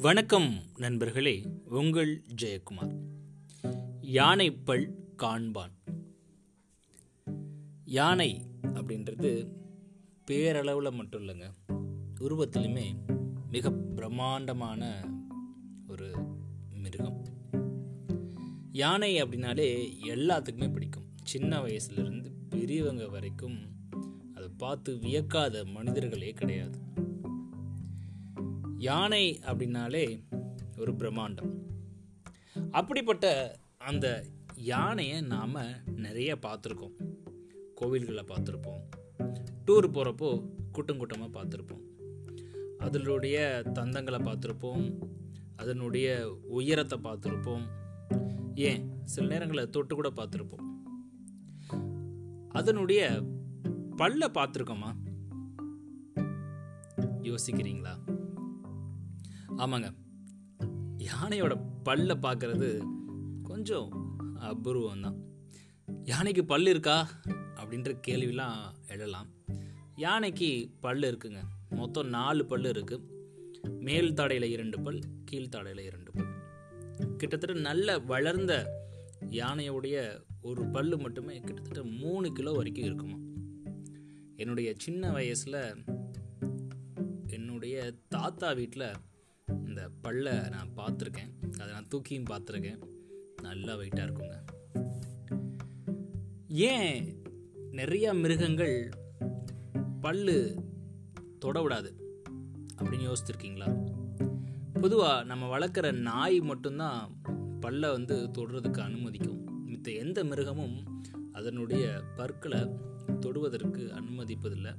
வணக்கம் 0.00 0.62
நண்பர்களே 0.76 1.42
உங்கள் 1.64 2.22
ஜெயக்குமார். 2.42 2.96
யானைப்பல் 4.02 4.90
காண்பான். 5.18 5.72
யானை 7.84 8.42
அப்படின்றது 8.62 9.46
பேரளவில் 10.26 10.92
மட்டும் 10.92 11.22
இல்லைங்க 11.22 11.54
உருவத்திலுமே 12.20 12.96
மிக 13.50 13.70
பிரம்மாண்டமான 13.70 15.10
ஒரு 15.88 16.14
மிருகம். 16.72 17.24
யானை 18.72 19.22
அப்படின்னாலே 19.22 19.92
எல்லாத்துக்குமே 20.02 20.72
பிடிக்கும். 20.72 21.08
சின்ன 21.22 21.58
வயசுலேருந்து 21.58 22.32
பெரியவங்க 22.48 23.08
வரைக்கும் 23.08 23.58
அதை 24.34 24.48
பார்த்து 24.58 24.94
வியக்காத 24.94 25.64
மனிதர்களே 25.64 26.32
கிடையாது. 26.32 26.78
யானை 28.84 29.38
அப்படின்னாலே 29.38 30.22
ஒரு 30.78 30.92
பிரம்மாண்டம். 30.92 31.50
அப்படிப்பட்ட 32.70 33.56
அந்த 33.78 34.24
யானையை 34.56 35.20
நாம் 35.20 35.56
நிறைய 35.96 36.38
பார்த்துருக்கோம். 36.42 36.92
கோவில்களை 37.80 38.22
பார்த்துருப்போம். 38.26 38.82
டூர் 39.66 39.88
போகிறப்போ 39.92 40.48
கூட்டம் 40.72 40.98
கூட்டமாக 40.98 41.44
பார்த்துருப்போம். 41.44 41.84
அதனுடைய 42.78 43.62
தந்தங்களை 43.74 44.20
பார்த்துருப்போம். 44.22 45.00
அதனுடைய 45.56 46.36
உயரத்தை 46.48 46.98
பார்த்துருப்போம். 46.98 47.66
ஏன்? 48.54 48.90
சில 49.04 49.26
நேரங்களில் 49.26 49.70
தொட்டு 49.70 49.94
கூட 49.94 50.10
பார்த்துருப்போம். 50.10 50.64
அதனுடைய 52.48 53.22
பல்ல 53.96 54.28
பார்த்துருக்கோமா? 54.34 54.94
யோசிக்கிறீங்களா? 57.22 58.03
ஆமாங்க. 59.56 59.94
யானையோட 60.98 61.60
பல்ல 61.84 62.14
பார்க்கறது 62.22 62.84
கொஞ்சம் 63.42 63.88
அபூர்வம் 64.34 65.00
தான் 65.00 65.16
யானைக்கு 66.04 66.44
பல் 66.44 66.66
இருக்கா? 66.66 67.08
அப்படின்ற 67.28 68.00
கேள்விலாம் 68.06 68.72
எழலாம். 68.88 69.26
யானைக்கு 69.96 70.70
பல் 70.80 71.00
இருக்குங்க. 71.00 71.42
மொத்தம் 71.70 72.08
நாலு 72.08 72.46
பல் 72.46 72.64
இருக்கு. 72.64 73.00
மேல் 73.80 74.12
தாடையில் 74.12 74.42
இரண்டு 74.42 74.80
பல் 74.80 75.00
கீழ்த்தாடையில் 75.30 75.80
இரண்டு 75.80 76.10
பல். 76.12 76.26
கிட்டத்தட்ட 77.16 77.60
நல்ல 77.60 77.98
வளர்ந்த 77.98 78.82
யானையுடைய 79.30 80.22
ஒரு 80.42 80.64
பல் 80.64 80.96
மட்டுமே 80.96 81.40
கிட்டத்தட்ட 81.40 81.82
மூணு 81.82 82.32
கிலோ 82.32 82.52
வரைக்கும் 82.52 82.84
இருக்குமா. 82.84 83.16
என்னுடைய 84.36 84.74
சின்ன 84.76 85.10
வயசில் 85.10 85.74
என்னுடைய 87.26 87.92
தாத்தா 88.08 88.52
வீட்டில் 88.52 88.92
அந்த 89.76 89.90
பல்லை 90.02 90.32
நான் 90.32 90.70
பார்த்துருக்கேன். 90.76 91.60
அதை 91.60 91.72
நான் 91.72 91.88
தூக்கியும் 91.94 92.30
பார்த்துருக்கேன். 92.30 92.78
நல்லா 93.42 93.76
வெயிட்டாக 93.76 94.08
இருக்குங்க. 94.08 94.44
ஏன் 96.48 97.22
நிறையா 97.72 98.20
மிருகங்கள் 98.20 98.90
பல்லு 100.00 100.64
தொட 101.38 101.62
விடாது? 101.62 102.22
அப்படின்னு 102.76 103.12
யோசிச்சிருக்கீங்களா? 103.12 103.90
பொதுவாக 104.72 105.24
நம்ம 105.24 105.58
வளர்க்குற 105.58 105.92
நாய் 105.92 106.40
மட்டும்தான் 106.40 107.20
பல்லை 107.60 107.90
வந்து 107.90 108.28
தொடுறதுக்கு 108.38 108.78
அனுமதிக்கும். 108.78 109.44
மித்த 109.66 109.96
எந்த 109.96 110.24
மிருகமும் 110.24 111.02
அதனுடைய 111.32 112.00
பற்களை 112.16 112.60
தொடுவதற்கு 113.20 113.92
அனுமதிப்பதில்லை. 113.94 114.76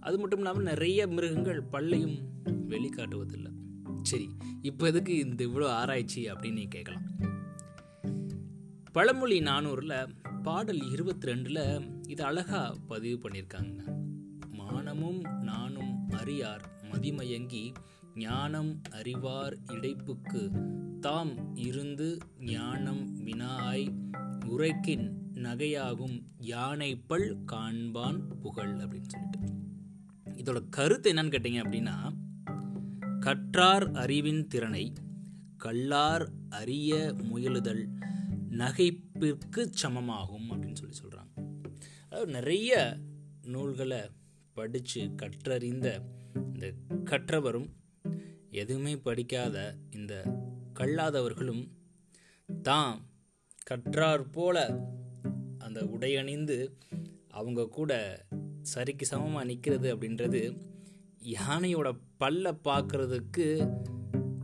அது 0.00 0.18
மட்டும் 0.18 0.38
இல்லாமல் 0.38 0.62
நிறைய 0.62 1.06
மிருகங்கள் 1.06 1.62
பல்லையும் 1.62 2.18
வெளிக்காட்டுவதில்லை. 2.68 3.60
சரி 4.02 4.28
இப்போ 4.62 4.86
எதுக்கு 4.86 5.16
இந்த 5.16 5.46
இவ்வளோ 5.46 5.66
ஆராய்ச்சி 5.66 6.32
அப்படின்னு 6.32 6.52
நீ 6.52 6.66
கேட்கலாம். 6.66 7.06
பழமொழி 8.92 9.40
நானூரில் 9.40 10.14
பாடல் 10.42 10.90
இருபத்தி 10.90 11.26
ரெண்டில் 11.26 11.86
இது 12.08 12.24
அழகாக 12.24 12.76
பதிவு 12.88 13.28
பண்ணியிருக்காங்க 13.28 13.80
மானமும் 14.50 15.20
நானும் 15.40 16.08
அறியார் 16.10 16.64
மதிமயங்கி 16.90 17.72
ஞானம் 18.14 18.80
அறிவார் 18.90 19.56
இடைப்புக்கு 19.72 20.50
தாம் 21.00 21.56
இருந்து 21.56 22.18
ஞானம் 22.40 23.24
வினாய் 23.24 23.86
உரைக்கின் 24.46 25.06
நகையாகும் 25.34 26.16
யானைப்பல் 26.40 27.36
காண்பான் 27.52 28.20
புகழ் 28.42 28.70
அப்படின்னு 28.70 29.08
சொல்லிட்டு. 29.08 29.40
இதோட 30.42 30.68
கருத்து 30.70 31.12
என்னன்னு 31.12 31.34
கேட்டீங்க 31.34 31.60
அப்படின்னா 31.62 31.96
கற்றார் 33.22 33.84
அறிவின் 33.92 34.46
திறனை 34.46 34.84
கல்லார் 35.56 36.24
அறிய 36.50 36.92
முயலுதல் 37.22 37.82
நகைப்பிற்கு 38.52 39.62
சமமாகும் 39.82 40.48
அப்படின்னு 40.50 40.78
சொல்லி 40.78 40.96
சொல்கிறாங்க 41.02 41.34
அதாவது 42.04 42.30
நிறைய 42.32 42.72
நூல்களை 43.44 44.00
படித்து 44.52 45.02
கற்றறிந்த 45.16 45.88
இந்த 46.52 46.66
கற்றவரும் 47.04 47.68
எதுவுமே 48.54 48.94
படிக்காத 49.00 49.56
இந்த 49.90 50.14
கல்லாதவர்களும் 50.80 51.64
தான் 52.48 52.96
கற்றார் 53.70 54.26
போல 54.30 54.66
அந்த 55.58 55.80
உடையணிந்து 55.86 56.58
அவங்க 57.28 57.70
கூட 57.70 57.92
சரிக்கு 58.74 59.04
சமமாக 59.04 59.44
நிற்கிறது 59.44 59.88
அப்படின்றது 59.94 60.42
யானையோட 61.22 61.98
பல்ல 62.20 62.58
பார்க்கறதுக்கு 62.64 63.72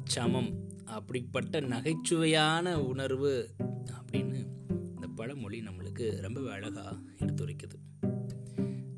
சமம். 0.04 0.66
அப்படிப்பட்ட 0.84 1.60
நகைச்சுவையான 1.60 2.74
உணர்வு 2.74 3.54
அப்படின்னு 3.92 4.46
இந்த 4.94 5.08
பழமொழி 5.14 5.60
நம்மளுக்கு 5.60 6.20
ரொம்ப 6.20 6.50
அழகாக 6.50 6.96
எடுத்துரைக்குது. 7.18 7.76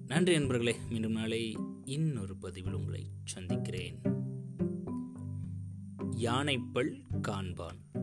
நன்றி 0.07 0.33
நண்பர்களே 0.33 0.77
மீண்டும் 0.91 1.13
நாளை 1.13 1.57
இன்னொரு 1.85 2.37
பதிவில் 2.37 2.73
உங்களை 2.73 3.07
சந்திக்கிறேன். 3.25 4.01
யானைப்பல் 6.11 7.01
காண்பான். 7.29 8.00